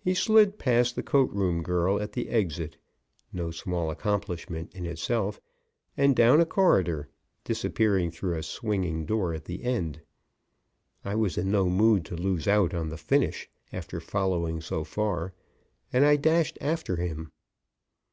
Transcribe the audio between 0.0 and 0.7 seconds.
He slid